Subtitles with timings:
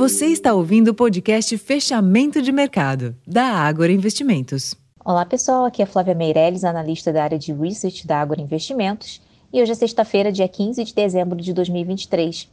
[0.00, 4.74] Você está ouvindo o podcast Fechamento de Mercado, da Ágora Investimentos.
[5.04, 9.20] Olá pessoal, aqui é Flávia Meirelles, analista da área de Research da Ágora Investimentos,
[9.52, 12.48] e hoje é sexta-feira, dia 15 de dezembro de 2023.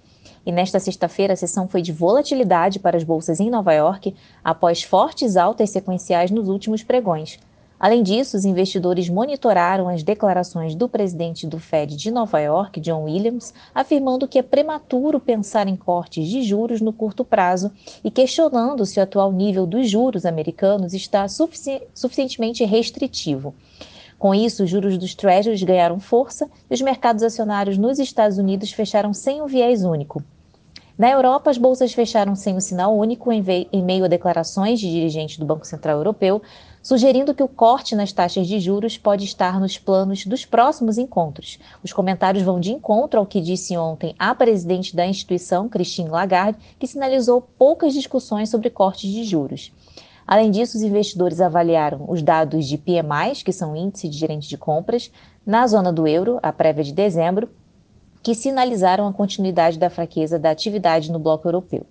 [0.46, 4.84] E nesta sexta-feira, a sessão foi de volatilidade para as bolsas em Nova York, após
[4.84, 7.40] fortes altas sequenciais nos últimos pregões.
[7.80, 13.04] Além disso, os investidores monitoraram as declarações do presidente do Fed de Nova York, John
[13.04, 17.72] Williams, afirmando que é prematuro pensar em cortes de juros no curto prazo
[18.04, 23.54] e questionando se o atual nível dos juros americanos está sufici suficientemente restritivo.
[24.18, 28.72] Com isso, os juros dos Treasuries ganharam força e os mercados acionários nos Estados Unidos
[28.72, 30.24] fecharam sem um viés único.
[30.98, 34.80] Na Europa, as bolsas fecharam sem o um sinal único em, em meio a declarações
[34.80, 36.42] de dirigentes do Banco Central Europeu,
[36.88, 41.60] sugerindo que o corte nas taxas de juros pode estar nos planos dos próximos encontros.
[41.84, 46.58] Os comentários vão de encontro ao que disse ontem a presidente da instituição, Christine Lagarde,
[46.80, 49.74] que sinalizou poucas discussões sobre cortes de juros.
[50.26, 54.58] Além disso, os investidores avaliaram os dados de PMIs, que são índice de gerente de
[54.58, 55.12] compras,
[55.46, 57.50] na zona do euro, a prévia de dezembro,
[58.24, 61.86] que sinalizaram a continuidade da fraqueza da atividade no bloco europeu.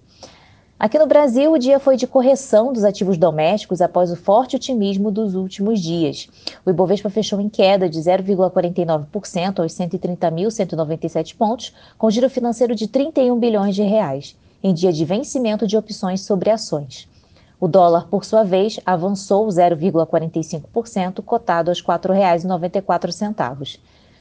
[0.79, 5.11] Aqui no Brasil, o dia foi de correção dos ativos domésticos após o forte otimismo
[5.11, 6.29] dos últimos dias.
[6.67, 13.39] O Ibovespa fechou em queda de 0,49% aos 130.197 pontos, com giro financeiro de 31
[13.39, 17.09] bilhões de reais, em dia de vencimento de opções sobre ações.
[17.59, 23.79] O dólar, por sua vez, avançou 0,45%, cotado aos R$ 4,94.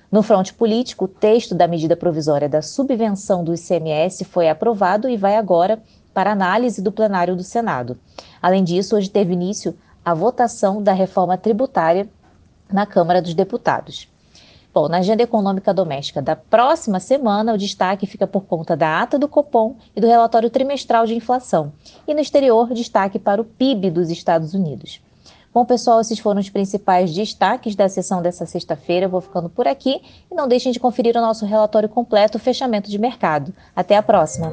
[0.09, 5.17] No fronte político, o texto da medida provisória da subvenção do ICMS foi aprovado e
[5.17, 5.84] vai agora
[6.16, 8.00] para análise do plenário do Senado.
[8.42, 12.08] Além disso, hoje teve início a votação da reforma tributária
[12.72, 14.08] na Câmara dos Deputados.
[14.74, 19.20] Bom, na agenda econômica doméstica da próxima semana, o destaque fica por conta da ata
[19.20, 21.74] do Copom e do relatório trimestral de inflação.
[22.08, 25.02] E no exterior, destaque para o PIB dos Estados Unidos.
[25.54, 29.08] Bom, pessoal, esses foram os principais destaques da sessão dessa sexta-feira.
[29.08, 32.98] Vou ficando por aqui e não deixem de conferir o nosso relatório completo, fechamento de
[32.98, 33.54] mercado.
[33.74, 34.52] Até a próxima!